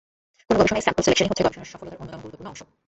[0.47, 2.61] কোন গবেষণায় স্যাম্পল সিলেকশনই হচ্ছে গবেষণার সফলতার অন্যতম গুরুত্বপূর্ণ অংশ।